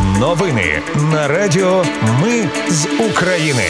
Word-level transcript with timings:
Новини 0.00 0.82
на 1.12 1.28
Радіо 1.28 1.84
Ми 2.22 2.48
з 2.68 2.86
України. 3.10 3.62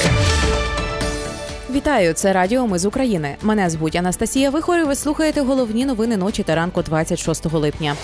Вітаю, 1.70 2.12
це 2.12 2.32
Радіо 2.32 2.66
Ми 2.66 2.78
з 2.78 2.84
України. 2.84 3.36
Мене 3.42 3.70
звуть 3.70 3.96
Анастасія 3.96 4.50
Вихор 4.50 4.78
і 4.78 4.84
Ви 4.84 4.94
слухаєте 4.94 5.40
головні 5.40 5.86
новини 5.86 6.16
ночі 6.16 6.42
та 6.42 6.54
ранку 6.54 6.82
26 6.82 7.52
липня. 7.52 7.94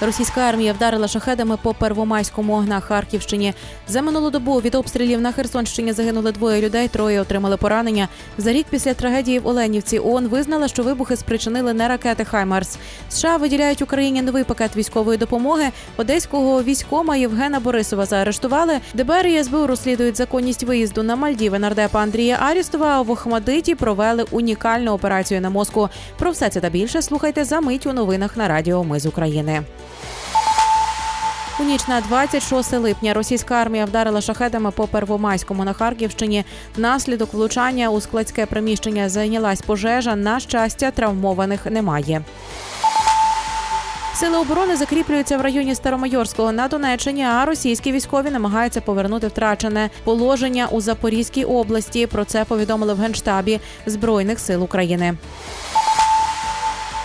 Російська 0.00 0.40
армія 0.40 0.72
вдарила 0.72 1.08
шахедами 1.08 1.56
по 1.62 1.74
Первомайському 1.74 2.62
на 2.62 2.80
Харківщині. 2.80 3.54
За 3.88 4.02
минулу 4.02 4.30
добу 4.30 4.60
від 4.60 4.74
обстрілів 4.74 5.20
на 5.20 5.32
Херсонщині 5.32 5.92
загинули 5.92 6.32
двоє 6.32 6.60
людей, 6.60 6.88
троє 6.88 7.20
отримали 7.20 7.56
поранення. 7.56 8.08
За 8.38 8.52
рік 8.52 8.66
після 8.70 8.94
трагедії 8.94 9.38
в 9.38 9.46
Оленівці 9.46 9.98
ООН 9.98 10.28
визнала, 10.28 10.68
що 10.68 10.82
вибухи 10.82 11.16
спричинили 11.16 11.72
не 11.72 11.88
ракети 11.88 12.24
Хаймарс. 12.24 12.78
США 13.08 13.36
виділяють 13.36 13.82
Україні 13.82 14.22
новий 14.22 14.44
пакет 14.44 14.76
військової 14.76 15.18
допомоги. 15.18 15.70
Одеського 15.96 16.62
військома 16.62 17.16
Євгена 17.16 17.60
Борисова 17.60 18.06
заарештували. 18.06 18.80
ДБР 18.94 19.26
і 19.26 19.44
СБУ 19.44 19.66
розслідують 19.66 20.16
законність 20.16 20.62
виїзду 20.62 21.02
на 21.02 21.16
Мальдіви 21.16 21.58
нардепа 21.58 22.00
Андрія 22.00 22.38
Арістова. 22.40 22.86
А 22.86 23.02
в 23.02 23.10
Охмадиті 23.10 23.74
провели 23.74 24.24
унікальну 24.30 24.92
операцію 24.92 25.40
на 25.40 25.50
мозку. 25.50 25.88
Про 26.18 26.30
все 26.30 26.48
це 26.48 26.60
та 26.60 26.70
більше 26.70 27.02
слухайте 27.02 27.44
за 27.44 27.60
мить 27.60 27.86
у 27.86 27.92
новинах 27.92 28.36
на 28.36 28.48
Радіо 28.48 28.84
Ми 28.84 29.00
з 29.00 29.06
України. 29.06 29.62
У 31.60 31.64
ніч 31.64 31.88
на 31.88 32.00
26 32.00 32.72
липня 32.72 33.14
російська 33.14 33.54
армія 33.54 33.84
вдарила 33.84 34.20
шахедами 34.20 34.70
по 34.70 34.86
Первомайському 34.86 35.64
на 35.64 35.72
Харківщині. 35.72 36.44
Внаслідок 36.76 37.34
влучання 37.34 37.90
у 37.90 38.00
складське 38.00 38.46
приміщення 38.46 39.08
зайнялась 39.08 39.62
пожежа. 39.62 40.16
На 40.16 40.40
щастя, 40.40 40.90
травмованих 40.90 41.66
немає. 41.66 42.22
Сили 44.14 44.38
оборони 44.38 44.76
закріплюються 44.76 45.38
в 45.38 45.40
районі 45.40 45.74
Старомайорського 45.74 46.52
на 46.52 46.68
Донеччині, 46.68 47.24
а 47.24 47.44
російські 47.44 47.92
військові 47.92 48.30
намагаються 48.30 48.80
повернути 48.80 49.26
втрачене 49.26 49.90
положення 50.04 50.68
у 50.70 50.80
Запорізькій 50.80 51.44
області. 51.44 52.06
Про 52.06 52.24
це 52.24 52.44
повідомили 52.44 52.94
в 52.94 52.98
генштабі 52.98 53.60
Збройних 53.86 54.40
сил 54.40 54.62
України. 54.62 55.14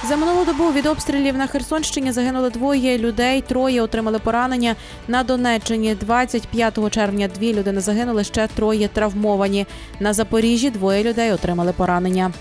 За 0.04 0.18
минулу 0.18 0.46
добу 0.46 0.72
від 0.72 0.86
обстрілів 0.86 1.38
на 1.38 1.48
Херсонщині 1.48 2.12
загинули 2.12 2.50
двоє 2.50 2.98
людей, 2.98 3.42
троє 3.42 3.82
отримали 3.82 4.20
поранення. 4.20 4.76
На 5.08 5.24
Донеччині 5.24 5.96
25 5.96 6.92
червня 6.92 7.28
дві 7.28 7.54
людини 7.54 7.82
загинули, 7.82 8.24
ще 8.24 8.48
троє 8.48 8.88
травмовані. 8.88 9.68
На 10.00 10.14
Запоріжжі 10.14 10.70
двоє 10.70 11.04
людей 11.04 11.32
отримали 11.32 11.74
поранення. 11.74 12.32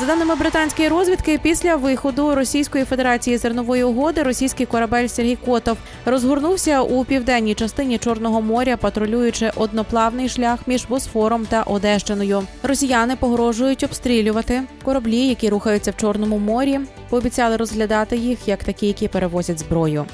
За 0.00 0.06
даними 0.06 0.34
британської 0.34 0.88
розвідки, 0.88 1.38
після 1.42 1.76
виходу 1.76 2.34
Російської 2.34 2.84
Федерації 2.84 3.36
зернової 3.36 3.84
угоди 3.84 4.22
російський 4.22 4.66
корабель 4.66 5.06
Сергій 5.06 5.36
Котов 5.36 5.76
розгорнувся 6.06 6.82
у 6.82 7.04
південній 7.04 7.54
частині 7.54 7.98
Чорного 7.98 8.42
моря, 8.42 8.76
патрулюючи 8.76 9.50
одноплавний 9.56 10.28
шлях 10.28 10.58
між 10.66 10.86
Босфором 10.86 11.46
та 11.46 11.62
Одещиною. 11.62 12.42
Росіяни 12.62 13.16
погрожують 13.16 13.84
обстрілювати 13.84 14.62
кораблі, 14.84 15.26
які 15.26 15.48
рухаються 15.48 15.90
в 15.90 15.96
Чорному 15.96 16.38
морі. 16.38 16.80
Пообіцяли 17.08 17.56
розглядати 17.56 18.16
їх 18.16 18.48
як 18.48 18.64
такі, 18.64 18.86
які 18.86 19.08
перевозять 19.08 19.58
зброю. 19.58 20.04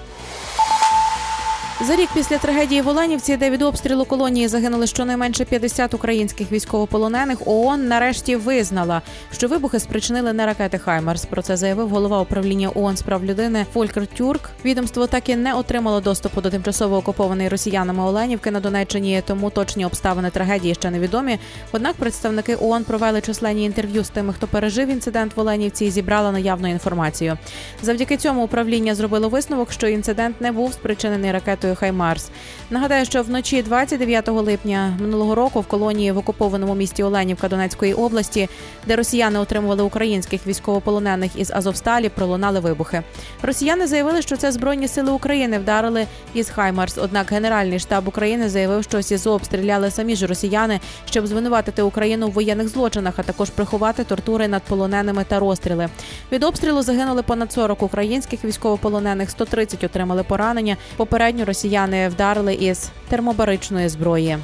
За 1.86 1.96
рік 1.96 2.08
після 2.14 2.38
трагедії 2.38 2.82
в 2.82 2.88
Оленівці, 2.88 3.36
де 3.36 3.50
від 3.50 3.62
обстрілу 3.62 4.04
колонії 4.04 4.48
загинули 4.48 4.86
щонайменше 4.86 5.44
50 5.44 5.94
українських 5.94 6.52
військовополонених, 6.52 7.38
ООН 7.46 7.88
нарешті 7.88 8.36
визнала, 8.36 9.02
що 9.32 9.48
вибухи 9.48 9.80
спричинили 9.80 10.32
не 10.32 10.46
ракети 10.46 10.78
Хаймарс. 10.78 11.24
Про 11.24 11.42
це 11.42 11.56
заявив 11.56 11.88
голова 11.88 12.20
управління 12.20 12.70
ООН 12.74 12.96
з 12.96 13.02
прав 13.02 13.24
людини 13.24 13.66
Фолькер 13.74 14.06
Тюрк. 14.06 14.50
Відомство 14.64 15.06
так 15.06 15.28
і 15.28 15.36
не 15.36 15.54
отримало 15.54 16.00
доступу 16.00 16.40
до 16.40 16.50
тимчасово 16.50 16.96
окупованої 16.96 17.48
росіянами 17.48 18.02
Оленівки 18.02 18.50
на 18.50 18.60
Донеччині, 18.60 19.22
тому 19.26 19.50
точні 19.50 19.86
обставини 19.86 20.30
трагедії 20.30 20.74
ще 20.74 20.90
невідомі. 20.90 21.38
Однак 21.72 21.94
представники 21.94 22.56
ООН 22.60 22.84
провели 22.84 23.20
численні 23.20 23.64
інтерв'ю 23.64 24.04
з 24.04 24.08
тими, 24.08 24.32
хто 24.32 24.46
пережив 24.46 24.88
інцидент 24.88 25.36
в 25.36 25.40
Оленівці 25.40 25.84
і 25.84 25.90
зібрали 25.90 26.32
наявну 26.32 26.68
інформацію. 26.68 27.38
Завдяки 27.82 28.16
цьому 28.16 28.44
управління 28.44 28.94
зробило 28.94 29.28
висновок, 29.28 29.72
що 29.72 29.88
інцидент 29.88 30.40
не 30.40 30.52
був 30.52 30.72
спричинений 30.72 31.32
ракетою 31.32 31.73
Хаймарс. 31.74 32.30
Нагадаю, 32.70 33.04
що 33.04 33.22
вночі 33.22 33.62
29 33.62 34.28
липня 34.28 34.96
минулого 35.00 35.34
року 35.34 35.60
в 35.60 35.66
колонії 35.66 36.12
в 36.12 36.18
окупованому 36.18 36.74
місті 36.74 37.02
Оленівка 37.02 37.48
Донецької 37.48 37.94
області, 37.94 38.48
де 38.86 38.96
росіяни 38.96 39.38
отримували 39.38 39.82
українських 39.82 40.46
військовополонених 40.46 41.30
із 41.36 41.50
Азовсталі, 41.50 42.08
пролунали 42.08 42.60
вибухи. 42.60 43.02
Росіяни 43.42 43.86
заявили, 43.86 44.22
що 44.22 44.36
це 44.36 44.52
збройні 44.52 44.88
сили 44.88 45.12
України 45.12 45.58
вдарили 45.58 46.06
із 46.34 46.50
Хаймарс. 46.50 46.98
Однак 46.98 47.32
Генеральний 47.32 47.78
штаб 47.78 48.08
України 48.08 48.48
заявив, 48.48 48.84
що 48.84 49.02
СІЗО 49.02 49.32
обстріляли 49.32 49.90
самі 49.90 50.16
ж 50.16 50.26
росіяни, 50.26 50.80
щоб 51.04 51.26
звинуватити 51.26 51.82
Україну 51.82 52.28
в 52.28 52.32
воєнних 52.32 52.68
злочинах, 52.68 53.14
а 53.16 53.22
також 53.22 53.50
приховати 53.50 54.04
тортури 54.04 54.48
над 54.48 54.62
полоненими 54.62 55.24
та 55.28 55.38
розстріли. 55.38 55.88
Від 56.32 56.44
обстрілу 56.44 56.82
загинули 56.82 57.22
понад 57.22 57.52
40 57.52 57.82
українських 57.82 58.44
військовополонених, 58.44 59.30
130 59.30 59.84
отримали 59.84 60.22
поранення. 60.22 60.76
Попередньо 60.96 61.44
росіяни 61.54 62.08
вдарили 62.08 62.54
із 62.54 62.90
термобаричної 63.08 63.88
зброї. 63.88 64.38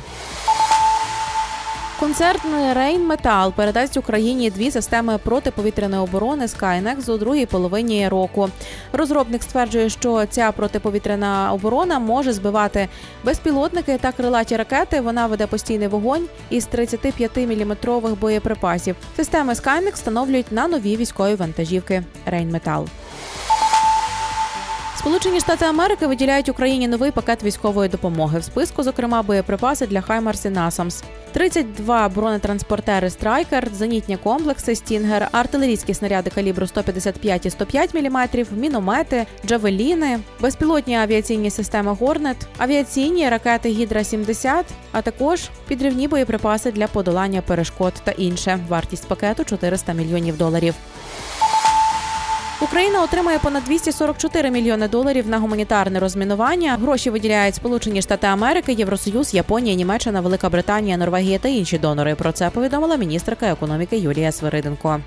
Концерн 2.01 2.73
Рейн 2.75 3.07
Метал 3.07 3.53
передасть 3.53 3.97
Україні 3.97 4.51
дві 4.51 4.71
системи 4.71 5.19
протиповітряної 5.19 6.03
оборони 6.03 6.47
Skynex 6.47 7.11
у 7.11 7.19
другій 7.19 7.47
половині 7.47 8.09
року. 8.09 8.49
Розробник 8.93 9.43
стверджує, 9.43 9.89
що 9.89 10.27
ця 10.27 10.53
протиповітряна 10.53 11.53
оборона 11.53 11.99
може 11.99 12.33
збивати 12.33 12.89
безпілотники 13.25 13.99
та 13.99 14.13
крилаті 14.13 14.57
ракети. 14.57 15.01
Вона 15.01 15.27
веде 15.27 15.47
постійний 15.47 15.89
вогонь 15.89 16.27
із 16.51 16.69
35-мм 16.69 18.15
боєприпасів. 18.15 18.97
Системи 19.17 19.53
Skynex 19.53 19.93
встановлюють 19.93 20.53
на 20.53 20.69
нові 20.69 20.97
військові 20.97 21.35
вантажівки 21.35 22.03
Рейн 22.27 22.51
Метал. 22.51 22.87
Сполучені 25.01 25.41
Штати 25.41 25.65
Америки 25.65 26.07
виділяють 26.07 26.49
Україні 26.49 26.89
новий 26.89 27.11
пакет 27.11 27.45
військової 27.45 27.89
допомоги. 27.89 28.39
В 28.39 28.45
списку, 28.45 28.83
зокрема, 28.83 29.23
боєприпаси 29.23 29.87
для 29.87 30.01
Хаймарс 30.01 30.45
і 30.45 30.51
Насамс, 30.51 31.03
32 31.33 32.09
бронетранспортери 32.09 33.11
Страйкер, 33.11 33.69
зенітні 33.73 34.17
комплекси, 34.17 34.75
Стінгер, 34.75 35.29
артилерійські 35.33 35.95
снаряди 35.95 36.31
калібру 36.31 36.67
155 36.67 37.47
і 37.47 37.51
105 37.51 37.95
мм, 37.95 38.29
міномети, 38.57 39.27
джавеліни, 39.47 40.19
безпілотні 40.41 40.97
авіаційні 40.97 41.51
системи 41.51 41.93
Горнет, 41.93 42.37
авіаційні 42.59 43.29
ракети 43.29 43.69
Гідра 43.69 44.05
70 44.05 44.67
а 44.93 45.03
також 45.03 45.49
підривні 45.69 46.09
боєприпаси 46.09 46.73
для 46.73 46.87
подолання 46.87 47.43
перешкод 47.43 47.93
та 48.05 48.11
інше. 48.11 48.59
Вартість 48.69 49.09
пакету 49.09 49.45
400 49.45 49.93
мільйонів 49.93 50.37
доларів. 50.37 50.75
Україна 52.63 53.03
отримає 53.03 53.39
понад 53.39 53.65
244 53.65 54.51
мільйони 54.51 54.89
доларів 54.89 55.29
на 55.29 55.39
гуманітарне 55.39 56.01
розмінування. 56.01 56.77
Гроші 56.83 57.11
виділяють 57.11 57.55
Сполучені 57.55 58.03
Штати 58.03 58.27
Америки, 58.27 58.73
Євросоюз, 58.73 59.35
Японія, 59.35 59.75
Німеччина, 59.75 60.21
Велика 60.21 60.49
Британія, 60.49 60.97
Норвегія 60.97 61.39
та 61.39 61.49
інші 61.49 61.79
донори. 61.79 62.15
Про 62.15 62.33
це 62.33 62.51
повідомила 62.51 62.97
міністерка 62.97 63.47
економіки 63.47 63.99
Юлія 63.99 64.33
Свириденко. 64.33 65.01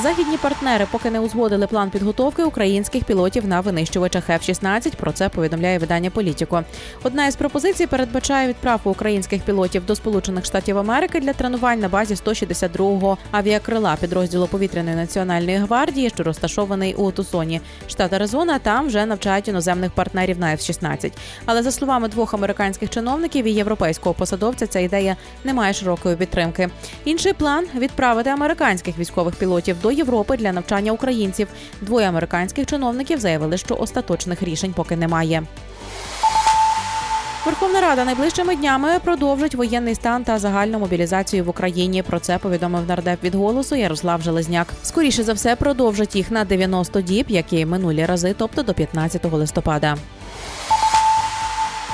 Західні 0.00 0.36
партнери 0.36 0.86
поки 0.90 1.10
не 1.10 1.20
узгодили 1.20 1.66
план 1.66 1.90
підготовки 1.90 2.44
українських 2.44 3.04
пілотів 3.04 3.46
на 3.46 3.60
винищувачах 3.60 4.30
F-16. 4.30 4.96
Про 4.96 5.12
це 5.12 5.28
повідомляє 5.28 5.78
видання 5.78 6.10
Політіко. 6.10 6.64
Одна 7.02 7.26
із 7.26 7.36
пропозицій 7.36 7.86
передбачає 7.86 8.48
відправку 8.48 8.90
українських 8.90 9.42
пілотів 9.42 9.86
до 9.86 9.94
Сполучених 9.94 10.44
Штатів 10.44 10.78
Америки 10.78 11.20
для 11.20 11.32
тренувань 11.32 11.80
на 11.80 11.88
базі 11.88 12.14
162-го 12.14 13.18
авіакрила 13.30 13.96
підрозділу 14.00 14.46
повітряної 14.46 14.96
національної 14.96 15.56
гвардії, 15.56 16.10
що 16.10 16.22
розташований 16.22 16.94
у 16.94 17.10
Тусоні, 17.10 17.60
штат 17.88 18.12
Аризона. 18.12 18.58
Там 18.58 18.86
вже 18.86 19.06
навчають 19.06 19.48
іноземних 19.48 19.90
партнерів 19.90 20.38
на 20.38 20.46
F-16. 20.46 21.12
Але 21.46 21.62
за 21.62 21.72
словами 21.72 22.08
двох 22.08 22.34
американських 22.34 22.90
чиновників 22.90 23.44
і 23.44 23.50
європейського 23.50 24.14
посадовця, 24.14 24.66
ця 24.66 24.80
ідея 24.80 25.16
не 25.44 25.54
має 25.54 25.72
широкої 25.72 26.16
підтримки. 26.16 26.68
Інший 27.04 27.32
план 27.32 27.66
відправити 27.74 28.30
американських 28.30 28.98
військових 28.98 29.34
пілотів 29.34 29.81
до 29.82 29.92
Європи 29.92 30.36
для 30.36 30.52
навчання 30.52 30.92
українців. 30.92 31.48
Двоє 31.80 32.08
американських 32.08 32.66
чиновників 32.66 33.20
заявили, 33.20 33.58
що 33.58 33.74
остаточних 33.74 34.42
рішень 34.42 34.72
поки 34.72 34.96
немає. 34.96 35.42
Верховна 37.46 37.80
Рада 37.80 38.04
найближчими 38.04 38.56
днями 38.56 38.88
продовжить 39.04 39.54
воєнний 39.54 39.94
стан 39.94 40.24
та 40.24 40.38
загальну 40.38 40.78
мобілізацію 40.78 41.44
в 41.44 41.48
Україні. 41.48 42.02
Про 42.02 42.18
це 42.20 42.38
повідомив 42.38 42.86
нардеп 42.86 43.24
від 43.24 43.34
голосу 43.34 43.76
Ярослав 43.76 44.22
Железняк. 44.22 44.66
Скоріше 44.82 45.22
за 45.22 45.32
все 45.32 45.56
продовжить 45.56 46.16
їх 46.16 46.30
на 46.30 46.44
90 46.44 47.00
діб, 47.00 47.26
як 47.28 47.52
і 47.52 47.66
минулі 47.66 48.04
рази, 48.04 48.34
тобто 48.38 48.62
до 48.62 48.74
15 48.74 49.24
листопада. 49.24 49.96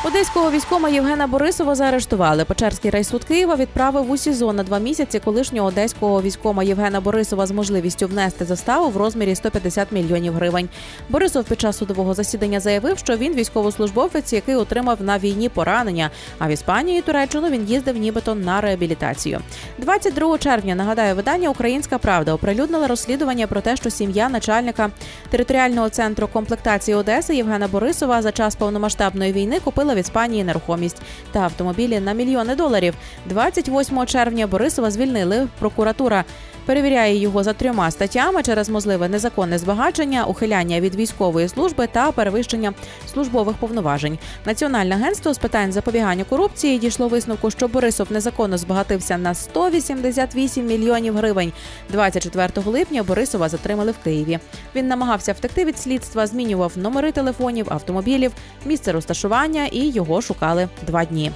Одеського 0.04 0.50
військома 0.50 0.88
Євгена 0.88 1.26
Борисова 1.26 1.74
заарештували. 1.74 2.44
Печерський 2.44 2.90
райсуд 2.90 3.24
Києва 3.24 3.56
відправив 3.56 4.10
у 4.10 4.16
СІЗО 4.16 4.52
на 4.52 4.62
два 4.62 4.78
місяці 4.78 5.18
колишнього 5.18 5.68
одеського 5.68 6.22
військома 6.22 6.62
Євгена 6.62 7.00
Борисова 7.00 7.46
з 7.46 7.50
можливістю 7.50 8.06
внести 8.06 8.44
заставу 8.44 8.88
в 8.88 8.96
розмірі 8.96 9.34
150 9.34 9.92
мільйонів 9.92 10.34
гривень. 10.34 10.68
Борисов 11.08 11.44
під 11.44 11.60
час 11.60 11.78
судового 11.78 12.14
засідання 12.14 12.60
заявив, 12.60 12.98
що 12.98 13.16
він 13.16 13.34
військовослужбовець, 13.34 14.32
який 14.32 14.54
отримав 14.54 15.02
на 15.02 15.18
війні 15.18 15.48
поранення. 15.48 16.10
А 16.38 16.48
в 16.48 16.50
Іспанію 16.50 16.98
і 16.98 17.02
Туреччину 17.02 17.48
він 17.48 17.64
їздив 17.64 17.96
нібито 17.96 18.34
на 18.34 18.60
реабілітацію. 18.60 19.40
22 19.78 20.38
червня 20.38 20.74
нагадаю, 20.74 21.14
видання 21.14 21.48
Українська 21.48 21.98
Правда 21.98 22.32
оприлюднила 22.32 22.86
розслідування 22.86 23.46
про 23.46 23.60
те, 23.60 23.76
що 23.76 23.90
сім'я 23.90 24.28
начальника 24.28 24.90
територіального 25.30 25.88
центру 25.88 26.28
комплектації 26.32 26.94
Одеси 26.94 27.36
Євгена 27.36 27.68
Борисова 27.68 28.22
за 28.22 28.32
час 28.32 28.56
повномасштабної 28.56 29.32
війни 29.32 29.60
купила 29.60 29.87
в 29.94 29.98
Іспанії 29.98 30.44
нерухомість 30.44 31.02
та 31.32 31.40
автомобілі 31.40 32.00
на 32.00 32.12
мільйони 32.12 32.54
доларів. 32.54 32.94
28 33.26 34.06
червня 34.06 34.46
Борисова 34.46 34.90
звільнили. 34.90 35.48
Прокуратура 35.58 36.24
перевіряє 36.68 37.16
його 37.16 37.42
за 37.42 37.52
трьома 37.52 37.90
статтями 37.90 38.42
через 38.42 38.68
можливе 38.68 39.08
незаконне 39.08 39.58
збагачення, 39.58 40.24
ухиляння 40.24 40.80
від 40.80 40.94
військової 40.94 41.48
служби 41.48 41.88
та 41.92 42.12
перевищення 42.12 42.74
службових 43.12 43.56
повноважень. 43.56 44.18
Національне 44.46 44.94
агентство 44.94 45.34
з 45.34 45.38
питань 45.38 45.72
запобігання 45.72 46.24
корупції 46.24 46.78
дійшло 46.78 47.08
висновку, 47.08 47.50
що 47.50 47.68
Борисов 47.68 48.12
незаконно 48.12 48.58
збагатився 48.58 49.18
на 49.18 49.34
188 49.34 50.66
мільйонів 50.66 51.16
гривень. 51.16 51.52
24 51.90 52.48
липня 52.66 53.02
Борисова 53.02 53.48
затримали 53.48 53.92
в 53.92 54.04
Києві. 54.04 54.38
Він 54.74 54.88
намагався 54.88 55.32
втекти 55.32 55.64
від 55.64 55.78
слідства, 55.78 56.26
змінював 56.26 56.72
номери 56.76 57.12
телефонів, 57.12 57.66
автомобілів, 57.70 58.32
місце 58.66 58.92
розташування 58.92 59.66
і 59.66 59.88
його 59.90 60.22
шукали 60.22 60.68
два 60.86 61.04
дні. 61.04 61.32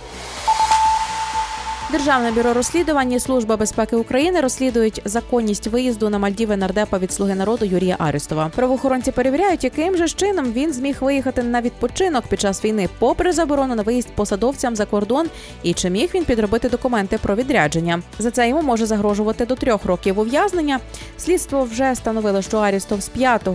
Державне 1.92 2.30
бюро 2.30 2.54
розслідувань 2.54 3.12
і 3.12 3.20
служба 3.20 3.56
безпеки 3.56 3.96
України 3.96 4.40
розслідують 4.40 5.02
законність 5.04 5.66
виїзду 5.66 6.10
на 6.10 6.18
Мальдіви 6.18 6.56
нардепа 6.56 6.98
від 6.98 7.12
слуги 7.12 7.34
народу 7.34 7.64
Юрія 7.64 7.96
Арестова. 7.98 8.50
Правоохоронці 8.56 9.12
перевіряють, 9.12 9.64
яким 9.64 9.96
же 9.96 10.08
чином 10.08 10.52
він 10.52 10.72
зміг 10.72 10.96
виїхати 11.00 11.42
на 11.42 11.60
відпочинок 11.60 12.26
під 12.26 12.40
час 12.40 12.64
війни, 12.64 12.88
попри 12.98 13.32
заборону 13.32 13.74
на 13.74 13.82
виїзд 13.82 14.08
посадовцям 14.14 14.76
за 14.76 14.86
кордон, 14.86 15.26
і 15.62 15.74
чи 15.74 15.90
міг 15.90 16.10
він 16.14 16.24
підробити 16.24 16.68
документи 16.68 17.18
про 17.18 17.34
відрядження. 17.34 18.02
За 18.18 18.30
це 18.30 18.48
йому 18.48 18.62
може 18.62 18.86
загрожувати 18.86 19.46
до 19.46 19.54
трьох 19.54 19.84
років 19.84 20.18
ув'язнення. 20.18 20.80
Слідство 21.18 21.64
вже 21.64 21.92
встановило, 21.92 22.42
що 22.42 22.58
Арістов 22.58 23.00
з 23.00 23.08
5 23.08 23.48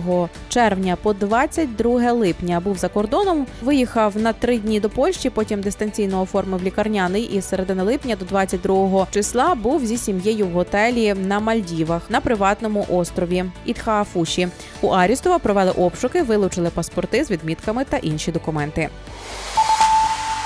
червня 0.48 0.96
по 1.02 1.12
22 1.12 2.12
липня 2.12 2.60
був 2.60 2.78
за 2.78 2.88
кордоном. 2.88 3.46
Виїхав 3.62 4.16
на 4.16 4.32
три 4.32 4.58
дні 4.58 4.80
до 4.80 4.90
Польщі, 4.90 5.30
потім 5.30 5.60
дистанційно 5.60 6.22
оформив 6.22 6.62
лікарняний 6.62 7.22
і 7.22 7.42
середини 7.42 7.82
липня 7.82 8.16
до 8.16 8.27
22 8.28 9.06
числа 9.10 9.54
був 9.54 9.86
зі 9.86 9.96
сім'єю 9.96 10.46
в 10.46 10.52
готелі 10.52 11.14
на 11.14 11.40
Мальдівах 11.40 12.02
на 12.08 12.20
приватному 12.20 12.86
острові 12.90 13.44
Ітхаафуші. 13.64 14.48
У 14.80 14.88
Арістова 14.88 15.38
провели 15.38 15.70
обшуки, 15.70 16.22
вилучили 16.22 16.70
паспорти 16.70 17.24
з 17.24 17.30
відмітками 17.30 17.84
та 17.84 17.96
інші 17.96 18.32
документи. 18.32 18.88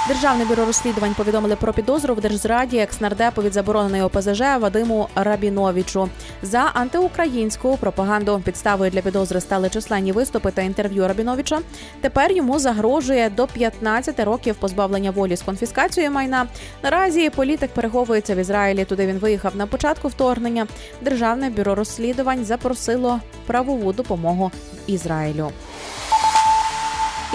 Державне 0.08 0.44
бюро 0.44 0.64
розслідувань 0.64 1.14
повідомили 1.14 1.56
про 1.56 1.72
підозру 1.72 2.14
в 2.14 2.20
держзраді 2.20 2.78
екснардепу 2.78 3.42
від 3.42 3.52
забороненої 3.52 4.02
ОПЗЖ 4.02 4.40
Вадиму 4.40 5.08
Рабіновичу 5.14 6.08
за 6.42 6.58
антиукраїнську 6.58 7.76
пропаганду. 7.76 8.42
Підставою 8.44 8.90
для 8.90 9.00
підозри 9.00 9.40
стали 9.40 9.70
численні 9.70 10.12
виступи 10.12 10.50
та 10.50 10.62
інтерв'ю 10.62 11.08
Рабіновича. 11.08 11.60
Тепер 12.00 12.32
йому 12.32 12.58
загрожує 12.58 13.30
до 13.30 13.46
15 13.46 14.20
років 14.20 14.54
позбавлення 14.54 15.10
волі 15.10 15.36
з 15.36 15.42
конфіскацією 15.42 16.12
майна. 16.12 16.46
Наразі 16.82 17.30
політик 17.30 17.70
переховується 17.70 18.34
в 18.34 18.38
Ізраїлі. 18.38 18.84
Туди 18.84 19.06
він 19.06 19.18
виїхав 19.18 19.56
на 19.56 19.66
початку 19.66 20.08
вторгнення. 20.08 20.66
Державне 21.00 21.50
бюро 21.50 21.74
розслідувань 21.74 22.44
запросило 22.44 23.20
правову 23.46 23.92
допомогу 23.92 24.50
Ізраїлю. 24.86 25.50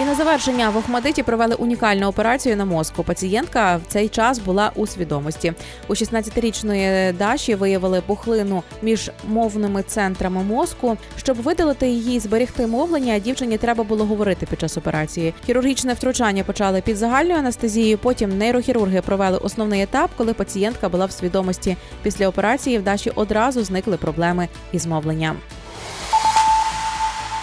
І 0.00 0.04
на 0.04 0.14
завершення 0.14 0.70
в 0.70 0.76
Охмадиті 0.76 1.22
провели 1.22 1.54
унікальну 1.54 2.06
операцію 2.06 2.56
на 2.56 2.64
мозку. 2.64 3.02
Пацієнтка 3.02 3.76
в 3.76 3.80
цей 3.88 4.08
час 4.08 4.38
була 4.38 4.72
у 4.74 4.86
свідомості. 4.86 5.52
У 5.88 5.92
16-річної 5.92 7.12
Даші 7.12 7.54
виявили 7.54 8.02
пухлину 8.06 8.62
між 8.82 9.10
мовними 9.28 9.82
центрами 9.82 10.42
мозку. 10.42 10.96
Щоб 11.16 11.36
видалити 11.36 11.88
її 11.88 12.16
і 12.16 12.20
зберегти 12.20 12.66
мовлення, 12.66 13.18
дівчині 13.18 13.58
треба 13.58 13.84
було 13.84 14.04
говорити 14.04 14.46
під 14.46 14.60
час 14.60 14.76
операції. 14.76 15.34
Хірургічне 15.46 15.92
втручання 15.92 16.44
почали 16.44 16.80
під 16.80 16.96
загальною 16.96 17.38
анестезією. 17.38 17.98
Потім 17.98 18.38
нейрохірурги 18.38 19.00
провели 19.00 19.38
основний 19.38 19.82
етап, 19.82 20.10
коли 20.16 20.34
пацієнтка 20.34 20.88
була 20.88 21.06
в 21.06 21.12
свідомості. 21.12 21.76
Після 22.02 22.28
операції 22.28 22.78
в 22.78 22.82
Даші 22.82 23.10
одразу 23.14 23.64
зникли 23.64 23.96
проблеми 23.96 24.48
із 24.72 24.86
мовленням. 24.86 25.36